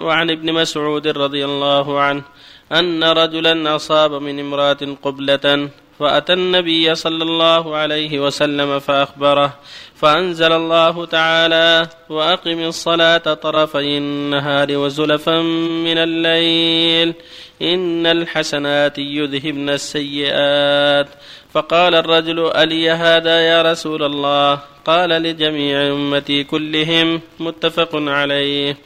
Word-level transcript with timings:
وعن 0.00 0.30
ابن 0.30 0.52
مسعود 0.52 1.06
رضي 1.06 1.44
الله 1.44 2.00
عنه 2.00 2.22
أن 2.72 3.04
رجلا 3.04 3.76
أصاب 3.76 4.12
من 4.12 4.40
امرأة 4.40 4.96
قبلة 5.02 5.68
فأتى 6.00 6.32
النبي 6.32 6.94
صلى 6.94 7.22
الله 7.22 7.76
عليه 7.76 8.18
وسلم 8.20 8.78
فأخبره 8.78 9.54
فأنزل 9.94 10.52
الله 10.52 11.06
تعالى 11.06 11.88
وأقم 12.08 12.58
الصلاة 12.60 13.34
طرفي 13.34 13.98
النهار 13.98 14.76
وزلفا 14.76 15.40
من 15.86 15.98
الليل 15.98 17.14
إن 17.62 18.06
الحسنات 18.06 18.98
يذهبن 18.98 19.70
السيئات 19.70 21.08
فقال 21.52 21.94
الرجل 21.94 22.46
ألي 22.56 22.90
هذا 22.90 23.40
يا 23.40 23.62
رسول 23.62 24.02
الله؟ 24.02 24.58
قال 24.84 25.10
لجميع 25.10 25.92
أمتي 25.92 26.44
كلهم 26.44 27.20
متفق 27.40 27.90
عليه 27.94 28.76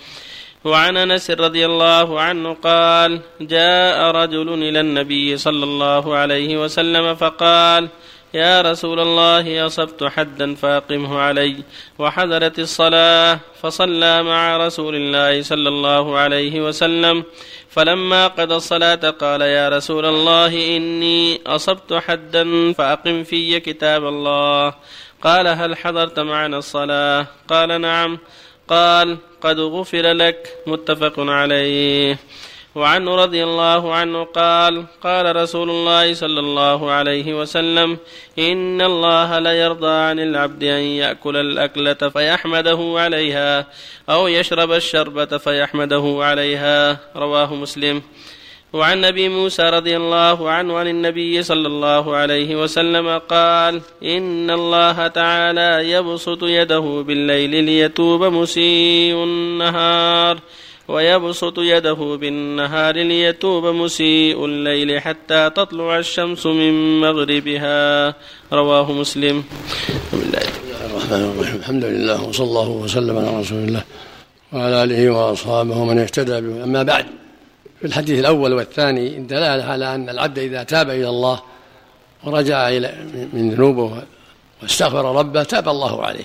وعن 0.65 0.97
أنس 0.97 1.31
رضي 1.31 1.67
الله 1.67 2.21
عنه 2.21 2.57
قال 2.63 3.21
جاء 3.41 4.11
رجل 4.11 4.49
إلى 4.55 4.81
النبي 4.81 5.37
صلى 5.37 5.65
الله 5.65 6.17
عليه 6.17 6.65
وسلم 6.65 7.15
فقال 7.15 7.89
يا 8.35 8.63
رسول 8.63 9.01
الله 9.01 9.67
أصبت 9.67 10.05
حدا 10.05 10.55
فاقمه 10.55 11.19
علي. 11.19 11.57
وحضرت 11.99 12.59
الصلاة 12.59 13.39
فصلى 13.63 14.23
مع 14.23 14.57
رسول 14.57 14.95
الله 14.95 15.43
صلى 15.43 15.69
الله 15.69 16.19
عليه 16.19 16.61
وسلم. 16.61 17.25
فلما 17.71 18.27
قضى 18.27 18.55
الصلاة 18.55 19.11
قال 19.11 19.41
يا 19.41 19.69
رسول 19.69 20.05
الله 20.05 20.77
إني 20.77 21.41
أصبت 21.47 21.95
حدا 21.95 22.73
فأقم 22.73 23.23
في 23.25 23.61
كتاب 23.61 24.07
الله. 24.07 24.75
قال 25.23 25.47
هل 25.47 25.77
حضرت 25.77 26.19
معنا 26.21 26.59
الصلاة؟ 26.59 27.27
قال 27.49 27.81
نعم. 27.81 28.19
قال 28.69 29.17
قد 29.41 29.61
غفر 29.61 30.13
لك. 30.13 30.49
متفق 30.67 31.15
عليه. 31.19 32.19
وعنه 32.75 33.15
رضي 33.15 33.45
الله 33.45 33.95
عنه 33.95 34.25
قال 34.25 34.85
قال 35.03 35.37
رسول 35.37 35.71
الله 35.71 36.15
صلى 36.15 36.41
الله 36.41 36.91
عليه 36.91 37.41
وسلم 37.41 37.99
إن 38.39 38.81
الله 38.81 39.39
ليرضى 39.39 39.91
عن 39.91 40.21
العبد 40.21 40.65
أن 40.65 40.81
يأكل 40.81 41.37
الأكلة 41.37 41.95
فيحمده 41.95 42.95
عليها 42.97 43.67
أو 44.11 44.29
يشرب 44.29 44.73
الشربة 44.73 45.39
فيحمده 45.39 46.19
عليها. 46.21 46.99
رواه 47.17 47.55
مسلم. 47.55 48.03
وعن 48.73 49.05
أبي 49.05 49.29
موسى 49.29 49.63
رضي 49.63 49.97
الله 49.97 50.51
عنه 50.51 50.79
عن 50.79 50.89
النبي 50.89 51.43
صلى 51.43 51.67
الله 51.67 52.17
عليه 52.17 52.63
وسلم 52.63 53.19
قال 53.19 53.81
إن 54.05 54.51
الله 54.51 55.07
تعالى 55.07 55.91
يبسط 55.91 56.43
يده 56.43 57.05
بالليل 57.07 57.65
ليتوب 57.65 58.25
مسيء 58.25 59.15
النهار 59.25 60.39
ويبسط 60.89 61.59
يده 61.59 62.17
بالنهار 62.21 62.95
ليتوب 62.97 63.65
مسيء 63.67 64.45
الليل 64.45 65.01
حتى 65.01 65.51
تطلع 65.51 65.99
الشمس 65.99 66.47
من 66.47 67.01
مغربها. 67.01 68.15
رواه 68.53 68.93
مسلم. 68.93 69.45
الرحمن 70.13 71.33
الرحيم. 71.33 71.57
الحمد 71.57 71.85
لله 71.85 72.29
وصلى 72.29 72.47
الله 72.47 72.69
وسلم 72.69 73.17
على 73.19 73.41
رسول 73.41 73.59
الله 73.59 73.85
وعلى 74.53 74.85
آله 74.85 75.11
وأصحابه 75.11 75.77
ومن 75.77 75.99
اهتدى 75.99 76.41
به. 76.41 76.65
أما 76.65 76.83
بعد 76.83 77.07
في 77.81 77.87
الحديث 77.87 78.19
الأول 78.19 78.53
والثاني 78.53 79.09
دلالة 79.09 79.65
على 79.65 79.95
أن 79.95 80.09
العبد 80.09 80.39
إذا 80.39 80.63
تاب 80.63 80.91
إلى 80.91 81.09
الله 81.09 81.43
ورجع 82.25 82.69
إلى 82.69 82.95
من 83.33 83.51
ذنوبه 83.51 84.03
واستغفر 84.63 85.17
ربه 85.17 85.43
تاب 85.43 85.69
الله 85.69 86.05
عليه 86.05 86.25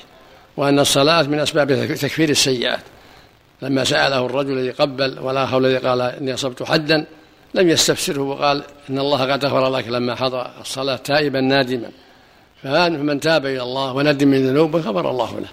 وأن 0.57 0.79
الصلاة 0.79 1.21
من 1.21 1.39
أسباب 1.39 1.95
تكفير 1.95 2.29
السيئات. 2.29 2.79
لما 3.61 3.83
سأله 3.83 4.25
الرجل 4.25 4.51
الذي 4.51 4.69
قبل 4.69 5.19
والآخر 5.19 5.57
الذي 5.57 5.77
قال 5.77 6.01
إني 6.01 6.33
أصبت 6.33 6.63
حدا 6.63 7.05
لم 7.53 7.69
يستفسره 7.69 8.21
وقال 8.21 8.63
إن 8.89 8.99
الله 8.99 9.31
قد 9.33 9.45
غفر 9.45 9.69
لك 9.69 9.87
لما 9.87 10.15
حضر 10.15 10.51
الصلاة 10.61 10.95
تائبا 10.95 11.41
نادما. 11.41 11.89
فمن 12.63 13.19
تاب 13.19 13.45
إلى 13.45 13.63
الله 13.63 13.93
وندم 13.93 14.27
من 14.27 14.47
ذنوبه 14.47 14.79
غفر 14.79 15.09
الله 15.09 15.39
له. 15.39 15.49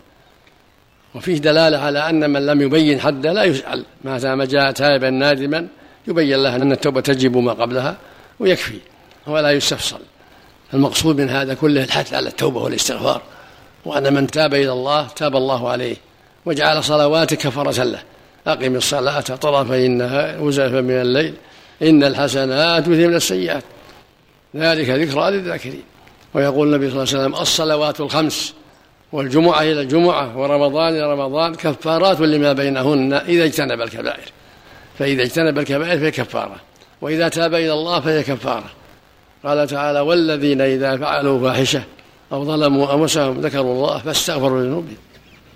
وفيه 1.14 1.38
دلالة 1.38 1.78
على 1.78 2.08
أن 2.08 2.30
من 2.30 2.46
لم 2.46 2.60
يبين 2.60 3.00
حده 3.00 3.32
لا 3.32 3.44
يسأل 3.44 3.84
ما 4.04 4.18
دام 4.18 4.42
جاء 4.42 4.70
تائبا 4.70 5.10
نادما 5.10 5.68
يبين 6.10 6.42
له 6.42 6.56
أن 6.56 6.72
التوبة 6.72 7.00
تجب 7.00 7.36
ما 7.36 7.52
قبلها 7.52 7.96
ويكفي 8.40 8.78
ولا 9.26 9.50
يستفصل. 9.50 10.00
المقصود 10.74 11.20
من 11.20 11.28
هذا 11.28 11.54
كله 11.54 11.84
الحث 11.84 12.14
على 12.14 12.28
التوبة 12.28 12.62
والاستغفار 12.62 13.22
وأن 13.84 14.14
من 14.14 14.26
تاب 14.26 14.54
إلى 14.54 14.72
الله 14.72 15.06
تاب 15.16 15.36
الله 15.36 15.68
عليه 15.68 15.96
وجعل 16.46 16.84
صلواتك 16.84 17.38
كفرة 17.38 17.84
له. 17.84 18.02
أقم 18.46 18.76
الصلاة 18.76 19.20
طرفي 19.20 19.86
النهار 19.86 20.42
وزلفا 20.42 20.80
من 20.80 21.00
الليل 21.00 21.34
إن 21.82 22.04
الحسنات 22.04 22.88
يذهبن 22.88 23.14
السيئات. 23.14 23.64
ذلك 24.56 24.88
ذكرى 24.88 25.30
للذاكرين. 25.30 25.82
ويقول 26.34 26.68
النبي 26.68 26.90
صلى 26.90 27.02
الله 27.02 27.14
عليه 27.14 27.24
وسلم 27.24 27.42
الصلوات 27.42 28.00
الخمس 28.00 28.54
والجمعة 29.12 29.62
إلى 29.62 29.80
الجمعة 29.80 30.38
ورمضان 30.38 30.92
إلى 30.92 31.12
رمضان 31.12 31.54
كفارات 31.54 32.20
لما 32.20 32.52
بينهن 32.52 33.12
إذا 33.12 33.44
اجتنب 33.44 33.80
الكبائر. 33.80 34.32
فإذا 35.00 35.22
اجتنب 35.22 35.58
الكبائر 35.58 35.98
فهي 35.98 36.10
كفارة 36.10 36.56
وإذا 37.00 37.28
تاب 37.28 37.54
إلى 37.54 37.72
الله 37.72 38.00
فهي 38.00 38.22
كفارة. 38.22 38.70
قال 39.44 39.66
تعالى 39.66 40.00
والذين 40.00 40.60
إذا 40.60 40.96
فعلوا 40.96 41.40
فاحشة 41.40 41.82
أو 42.32 42.44
ظلموا 42.44 42.94
أنفسهم 42.94 43.40
ذكروا 43.40 43.74
الله 43.74 43.98
فاستغفروا 43.98 44.60
لذنوبهم 44.60 44.96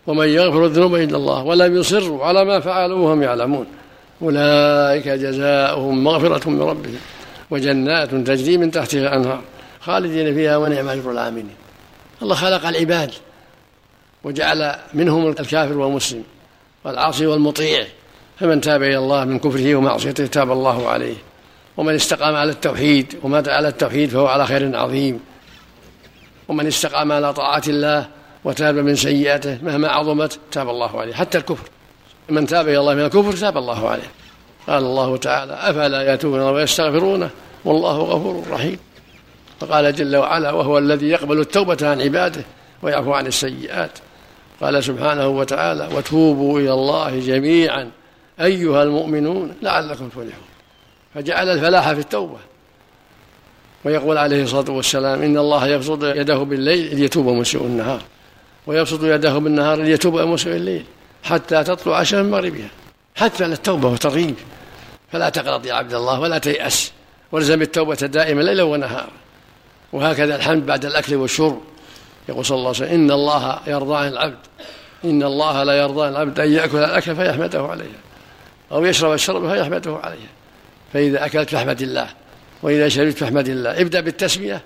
ومن 0.06 0.28
يغفر 0.28 0.64
الذنوب 0.64 0.94
إلا 0.94 1.16
الله 1.16 1.42
ولم 1.42 1.76
يصروا 1.76 2.24
على 2.24 2.44
ما 2.44 2.60
فعلوا 2.60 2.98
وهم 2.98 3.22
يعلمون. 3.22 3.66
أولئك 4.22 5.08
جزاؤهم 5.08 6.04
مغفرة 6.04 6.50
من 6.50 6.62
ربهم 6.62 6.98
وجنات 7.50 8.14
تجري 8.14 8.58
من 8.58 8.70
تحتها 8.70 9.00
الأنهار 9.00 9.40
خالدين 9.80 10.34
فيها 10.34 10.56
ونعم 10.56 10.88
أجر 10.88 11.10
العاملين. 11.10 11.56
الله 12.22 12.34
خلق 12.34 12.66
العباد 12.66 13.10
وجعل 14.24 14.74
منهم 14.94 15.28
الكافر 15.28 15.78
والمسلم 15.78 16.24
والعاصي 16.84 17.26
والمطيع 17.26 17.86
فمن 18.40 18.60
تاب 18.60 18.82
إلى 18.82 18.98
الله 18.98 19.24
من 19.24 19.38
كفره 19.38 19.74
ومعصيته 19.74 20.26
تاب 20.26 20.52
الله 20.52 20.88
عليه. 20.88 21.14
ومن 21.76 21.94
استقام 21.94 22.36
على 22.36 22.50
التوحيد 22.50 23.14
ومات 23.22 23.48
على 23.48 23.68
التوحيد 23.68 24.10
فهو 24.10 24.26
على 24.26 24.46
خير 24.46 24.76
عظيم. 24.76 25.20
ومن 26.48 26.66
استقام 26.66 27.12
على 27.12 27.32
طاعة 27.32 27.62
الله 27.68 28.06
وتاب 28.44 28.74
من 28.74 28.96
سيئاته 28.96 29.58
مهما 29.62 29.88
عظمت 29.88 30.38
تاب 30.50 30.68
الله 30.68 31.00
عليه. 31.00 31.14
حتى 31.14 31.38
الكفر. 31.38 31.68
من 32.28 32.46
تاب 32.46 32.68
إلى 32.68 32.78
الله 32.78 32.94
من 32.94 33.04
الكفر 33.04 33.32
تاب 33.32 33.56
الله 33.58 33.88
عليه. 33.88 34.10
قال 34.68 34.82
الله 34.84 35.16
تعالى 35.16 35.52
أفلا 35.52 36.02
يأتون 36.02 36.40
ويستغفرونه 36.40 37.30
والله 37.64 37.98
غفور 37.98 38.44
رحيم. 38.50 38.78
فقال 39.60 39.94
جل 39.94 40.16
وعلا 40.16 40.50
وهو 40.50 40.78
الذي 40.78 41.08
يقبل 41.08 41.40
التوبة 41.40 41.76
عن 41.82 42.02
عباده 42.02 42.44
ويعفو 42.82 43.12
عن 43.12 43.26
السيئات. 43.26 43.90
قال 44.60 44.84
سبحانه 44.84 45.28
وتعالى 45.28 45.88
وتوبوا 45.96 46.60
إلى 46.60 46.72
الله 46.72 47.20
جميعا. 47.20 47.90
أيها 48.40 48.82
المؤمنون 48.82 49.54
لعلكم 49.62 50.08
تفلحون. 50.08 50.48
فجعل 51.14 51.48
الفلاح 51.48 51.92
في 51.92 52.00
التوبة. 52.00 52.38
ويقول 53.84 54.18
عليه 54.18 54.42
الصلاة 54.42 54.70
والسلام 54.70 55.22
إن 55.22 55.38
الله 55.38 55.66
يبسط 55.66 56.04
يده 56.04 56.38
بالليل 56.38 56.96
ليتوب 56.96 57.26
مسيء 57.26 57.62
النهار. 57.62 58.02
ويبسط 58.66 59.02
يده 59.02 59.38
بالنهار 59.38 59.82
ليتوب 59.82 60.18
مسيء 60.18 60.52
الليل 60.56 60.84
حتى 61.24 61.64
تطلع 61.64 62.02
شمس 62.02 62.26
مغربها 62.26 62.68
حتى 63.16 63.44
للتوبة 63.44 63.88
وترغيب 63.88 64.34
فلا 65.12 65.28
تقنط 65.28 65.66
يا 65.66 65.74
عبد 65.74 65.94
الله 65.94 66.20
ولا 66.20 66.38
تيأس. 66.38 66.92
والزم 67.32 67.62
التوبة 67.62 67.94
دائما 67.94 68.42
ليلا 68.42 68.62
ونهارا. 68.62 69.10
وهكذا 69.92 70.36
الحمد 70.36 70.66
بعد 70.66 70.84
الأكل 70.84 71.14
والشرب. 71.14 71.60
يقول 72.28 72.44
صلى 72.44 72.56
الله 72.56 72.68
عليه 72.68 72.78
وسلم 72.78 72.94
إن 72.94 73.10
الله 73.10 73.58
يرضى 73.66 73.96
عن 73.96 74.08
العبد. 74.08 74.38
إن 75.04 75.22
الله 75.22 75.62
لا 75.62 75.72
يرضى 75.72 76.06
عن 76.06 76.12
العبد 76.12 76.40
أن 76.40 76.52
يأكل 76.52 76.78
الأكل 76.78 77.16
فيحمده 77.16 77.62
عليها. 77.62 78.00
أو 78.72 78.84
يشرب 78.84 79.12
الشرب 79.12 79.54
فيحمده 79.54 79.96
عليها 79.96 80.32
فإذا 80.92 81.26
أكلت 81.26 81.50
فاحمد 81.50 81.82
الله 81.82 82.08
وإذا 82.62 82.88
شربت 82.88 83.18
فاحمد 83.18 83.48
الله 83.48 83.80
ابدأ 83.80 84.00
بالتسمية 84.00 84.62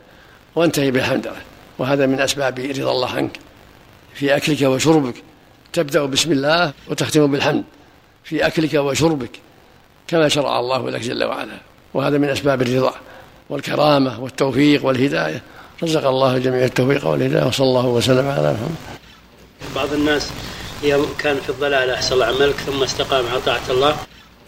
وانتهي 0.57 0.91
بالحمد 0.91 1.27
لله 1.27 1.37
وهذا 1.79 2.07
من 2.07 2.21
أسباب 2.21 2.59
رضا 2.59 2.91
الله 2.91 3.11
عنك. 3.11 3.39
في 4.15 4.37
أكلك 4.37 4.63
وشربك 4.63 5.15
تبدأ 5.73 6.05
بسم 6.05 6.33
الله 6.33 6.73
وتختم 6.89 7.33
بالحمد. 7.33 7.65
في 8.25 8.47
أكلك 8.47 8.75
وشربك 8.75 9.31
كما 10.09 10.29
شرع 10.29 10.61
الله 10.61 10.91
لك 10.91 11.01
جل 11.01 11.25
وعلا. 11.25 11.59
وهذا 11.95 12.19
من 12.19 12.29
أسباب 12.29 12.63
الرضا 12.63 12.95
والكرامة 13.51 14.21
والتوفيق 14.21 14.85
والهداية. 14.85 15.43
رزق 15.83 16.07
الله 16.07 16.37
الجميع 16.37 16.65
التوفيق 16.65 17.07
والهداية. 17.07 17.47
وصلى 17.47 17.67
الله 17.67 17.87
وسلم 17.87 18.29
على 18.29 18.53
محمد. 18.53 18.77
بعض 19.75 19.93
الناس 19.93 20.31
كان 21.19 21.41
في 21.41 21.49
الضلال 21.49 21.91
أحسن 21.91 22.23
عملك 22.23 22.55
ثم 22.55 22.83
استقام 22.83 23.27
على 23.27 23.41
طاعة 23.41 23.71
الله. 23.71 23.97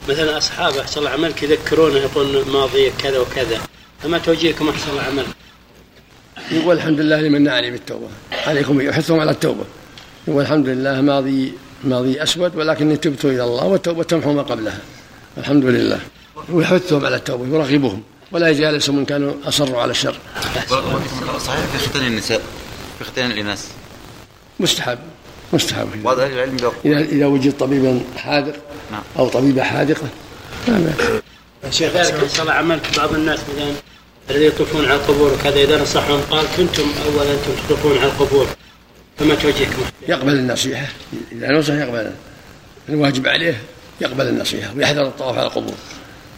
مثلا 0.09 0.38
أصحاب 0.38 0.77
أحسن 0.77 1.06
عملك 1.06 1.43
يذكرونه 1.43 1.99
يقول 1.99 2.49
ماضي 2.49 2.91
كذا 2.91 3.19
وكذا. 3.19 3.61
فما 4.03 4.19
توجيهكم 4.19 4.69
أحسن 4.69 4.99
عمل 4.99 5.25
يقول 6.50 6.77
الحمد 6.77 7.00
لله 7.00 7.21
لمن 7.21 7.49
علي 7.49 7.71
بالتوبة 7.71 8.09
عليكم 8.47 8.81
يحثهم 8.81 9.21
على 9.21 9.31
التوبة. 9.31 9.65
يقول 10.29 10.43
الحمد 10.43 10.69
لله 10.69 11.00
ماضي 11.00 11.53
الماضي 11.85 12.23
أسود 12.23 12.56
ولكني 12.56 12.97
تبت 12.97 13.25
إلى 13.25 13.44
الله 13.44 13.65
والتوبة 13.65 14.03
تمحو 14.03 14.32
ما 14.32 14.43
قبلها. 14.43 14.79
الحمد 15.38 15.65
لله. 15.65 16.00
ويحثهم 16.53 17.06
على 17.06 17.17
التوبة 17.17 17.56
يرغبهم 17.56 18.03
ولا 18.32 18.49
يجالسهم 18.49 18.97
من 18.97 19.05
كانوا 19.05 19.35
أصروا 19.44 19.82
على 19.82 19.91
الشر. 19.91 20.17
صحيح 21.38 21.67
في 21.73 21.79
ختان 21.79 22.06
النساء 22.06 22.43
في 22.99 23.05
ختان 23.05 23.31
الإناث. 23.31 23.69
مستحب. 24.61 24.99
مستحب. 25.52 26.02
بعض 26.02 26.20
العلم 26.20 26.56
إذا 26.85 26.99
إذا 26.99 27.26
وجد 27.26 27.52
طبيبا 27.52 28.00
حاذق 28.17 28.55
نعم. 28.93 29.02
أو 29.19 29.29
طبيبة 29.29 29.62
حاذقة 29.62 30.08
لا 30.69 30.79
بأس. 30.79 31.75
شيخ 31.75 31.97
ذلك 31.97 32.14
إن 32.14 32.41
الله 32.41 32.52
عملك 32.52 32.97
بعض 32.97 33.14
الناس 33.14 33.41
مثلا 33.41 33.73
الذين 34.31 34.47
يطوفون 34.47 34.85
على 34.85 34.94
القبور 34.94 35.32
وكذا 35.32 35.62
إذا 35.62 35.82
نصحهم 35.82 36.20
قال 36.31 36.47
كنتم 36.56 36.85
اولا 37.06 37.23
أنتم 37.23 37.52
تطوفون 37.69 37.99
على 37.99 38.06
القبور 38.06 38.47
فما 39.19 39.35
توجيهكم؟ 39.35 39.82
يقبل 40.08 40.32
النصيحة. 40.32 40.87
إذا 41.32 41.58
نصح 41.58 41.75
يقبل. 41.75 42.11
الواجب 42.88 43.29
عليه 43.29 43.61
يقبل 44.00 44.29
النصيحة 44.29 44.75
ويحذر 44.76 45.03
الطواف 45.03 45.38
على 45.38 45.46
القبور. 45.46 45.75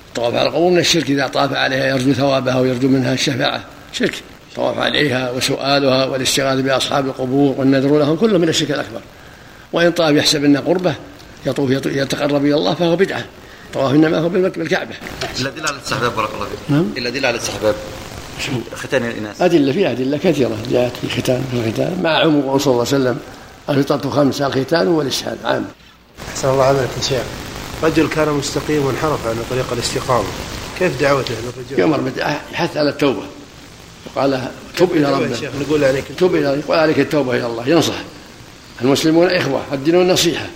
الطواف 0.09 0.35
على 0.35 0.49
القبور 0.49 0.71
من 0.71 0.79
الشرك 0.79 1.11
إذا 1.11 1.27
طاف 1.27 1.53
عليها 1.53 1.87
يرجو 1.87 2.13
ثوابها 2.13 2.61
ويرجو 2.61 2.89
منها 2.89 3.13
الشفاعة. 3.13 3.65
شرك. 3.93 4.23
الطواف 4.53 4.79
عليها 4.79 5.31
وسؤالها 5.31 6.05
والاستغاثة 6.05 6.63
بأصحاب 6.63 7.07
القبور 7.07 7.55
والنذر 7.59 7.99
لهم 7.99 8.17
كله 8.17 8.39
من 8.39 8.49
الشرك 8.49 8.71
الأكبر. 8.71 9.01
وإن 9.73 9.93
طاف 9.93 10.15
يحسب 10.15 10.45
أنه 10.45 10.61
قربة 10.61 10.95
يطوف 11.47 11.71
يتقرب 11.71 12.45
إلى 12.45 12.55
الله 12.55 12.75
فهو 12.75 12.97
بدعة. 12.97 13.25
طواف 13.75 13.93
إنما 13.93 14.19
هو 14.19 14.29
بالكعبة. 14.29 14.95
الأدلة 15.41 15.67
على 15.67 15.77
الاستحباب 15.77 16.17
بارك 16.17 16.31
الله 16.35 16.45
فيك. 16.45 16.59
نعم. 16.69 16.87
الأدلة 16.97 17.29
على 17.29 17.37
الاستحباب 17.37 17.75
ختان 18.75 19.07
الإناث. 19.07 19.43
أدلة 19.43 19.73
في 19.73 19.91
أدلة 19.91 20.17
كثيرة. 20.17 20.57
جاءت 20.71 20.97
في 20.97 21.05
الختان 21.05 21.45
في 21.51 21.69
الختان 21.69 22.01
مع 22.03 22.11
عموم 22.11 22.43
قول 22.43 22.61
صلى 22.61 22.73
الله 22.73 22.87
عليه 22.93 22.97
وسلم 22.97 23.19
الفطرة 23.71 24.11
خمسة 24.11 24.47
الختان 24.47 24.89
والإسهال 24.89 25.37
عام. 25.45 25.65
أحسن 26.29 26.49
الله 26.49 26.65
عملك 26.65 26.89
يا 26.97 27.03
شيخ. 27.03 27.23
رجل 27.83 28.09
كان 28.09 28.29
مستقيم 28.29 28.87
وانحرف 28.87 29.27
عن 29.27 29.37
طريق 29.51 29.73
الاستقامة. 29.73 30.29
كيف 30.79 31.01
دعوته 31.01 31.35
للرجل؟ 31.35 31.81
يؤمر 31.81 32.13
يحث 32.53 32.77
على 32.77 32.91
التوبة. 32.91 33.23
وقال 34.07 34.49
تب 34.77 34.93
إلى 34.93 35.03
يا 35.03 35.11
ربك 35.11 35.51
نقول 35.61 35.85
عليك 35.85 36.05
تب 36.19 36.35
إلى 36.35 36.61
يقول 36.67 36.79
عليك 36.79 36.99
التوبة 36.99 37.37
إلى 37.37 37.47
الله. 37.47 37.69
ينصح 37.69 37.95
المسلمون 38.83 39.27
إخوة 39.27 39.63
الدين 39.73 39.95
النصيحة 39.95 40.47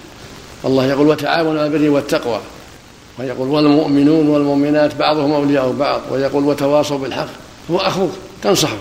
الله 0.65 0.87
يقول 0.87 1.07
وتعاونوا 1.07 1.61
على 1.61 1.77
البر 1.77 1.91
والتقوى. 1.91 2.41
ويقول 3.19 3.49
والمؤمنون 3.49 4.29
والمؤمنات 4.29 4.95
بعضهم 4.95 5.33
أولياء 5.33 5.73
بعض. 5.73 6.01
ويقول 6.11 6.45
وتواصوا 6.45 6.99
بالحق. 6.99 7.29
هو 7.71 7.79
أخوك 7.79 8.13
تنصحه. 8.43 8.77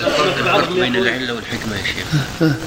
الفرق 0.00 0.72
بين 0.72 0.96
العلة 0.96 1.34
والحكمة 1.34 1.76
يا 1.76 1.82
شيخ. 1.84 2.06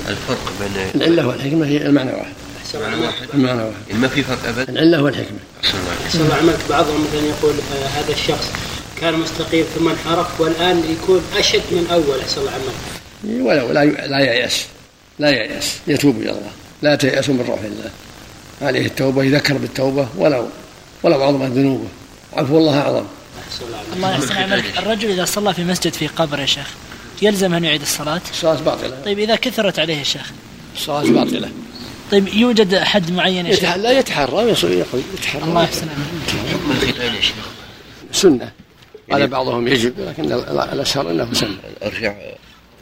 الفرق 0.09 0.53
بين 0.59 0.89
العلة 1.01 1.27
والحكمة 1.27 1.67
هي 1.67 1.77
المعنى 1.85 2.11
واحد. 2.11 2.33
معنى 2.81 3.05
واحد 3.05 3.27
المعنى 3.33 3.61
واحد. 3.61 3.99
ما 4.01 4.07
في 4.07 4.23
فرق 4.23 4.47
أبدا 4.47 4.69
العلة 4.69 5.03
والحكمة. 5.03 5.37
أحسن 5.63 5.77
الله 5.77 5.89
عليك. 5.91 6.05
احسن 6.05 6.21
الله 6.21 6.35
عملك 6.35 6.59
بعضهم 6.69 7.05
مثلا 7.07 7.27
يقول 7.27 7.53
آه 7.53 7.87
هذا 7.87 8.13
الشخص 8.13 8.51
كان 9.01 9.19
مستقيم 9.19 9.65
ثم 9.75 9.89
انحرف 9.89 10.41
والآن 10.41 10.83
يكون 10.91 11.21
أشد 11.37 11.61
من 11.71 11.87
أول. 11.91 12.19
أحسن 12.19 12.41
الله 12.41 12.51
عملك 12.51 13.45
ولو 13.45 13.71
لا 13.71 13.85
لا 14.07 14.19
ييأس. 14.19 14.65
لا 15.19 15.29
ييأس. 15.29 15.77
يتوب 15.87 16.21
إلى 16.21 16.29
الله. 16.29 16.51
لا 16.81 16.95
تيأسوا 16.95 17.33
من 17.33 17.45
روح 17.47 17.59
الله. 17.59 17.91
عليه 18.61 18.85
التوبة 18.85 19.23
يذكر 19.23 19.57
بالتوبة 19.57 20.07
ولو 20.17 20.47
ولو 21.03 21.23
عظمت 21.23 21.51
ذنوبه. 21.51 21.87
عفو 22.33 22.57
الله 22.57 23.05
أحسن 23.49 23.65
الله 23.95 24.11
يحسن 24.11 24.35
عملك 24.35 24.77
الرجل 24.77 25.11
إذا 25.11 25.25
صلى 25.25 25.53
في 25.53 25.63
مسجد 25.63 25.93
في 25.93 26.07
قبر 26.07 26.39
يا 26.39 26.45
شيخ 26.45 26.67
يلزم 27.21 27.53
أن 27.53 27.63
يعيد 27.63 27.81
الصلاة؟ 27.81 28.21
الصلاة 28.31 28.61
باطلة. 28.61 29.01
طيب 29.05 29.19
إذا 29.19 29.35
كثرت 29.35 29.79
عليه 29.79 29.97
يا 29.97 30.03
شيخ. 30.03 30.31
الصلاة 30.75 31.03
باطلة. 31.03 31.49
طيب 32.11 32.27
يوجد 32.27 32.75
حد 32.75 33.11
معين 33.11 33.45
يا 33.45 33.55
شيخ؟ 33.55 33.75
لا 33.75 33.99
يتحرى 33.99 34.49
يتحرى. 34.49 35.43
الله 35.43 35.63
يحسن 35.63 35.87
عملك 35.89 36.51
حكم 36.51 36.71
الختان 36.71 37.15
يا 37.15 37.21
شيخ. 37.21 37.35
سنة. 38.11 38.51
قال 39.11 39.27
بعضهم 39.27 39.67
يجب 39.67 39.93
لكن 39.99 40.23
ال- 40.31 40.59
الأشهر 40.59 41.11
أنه 41.11 41.33
سنة 41.33 41.57
ارجع 41.83 42.15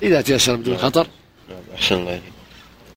إذا 0.03 0.21
تيسر 0.21 0.55
بدون 0.55 0.77
خطر. 0.77 1.07
نعم، 1.49 1.57
أحسن 1.75 1.95
الله 1.95 2.09
عليك 2.11 2.21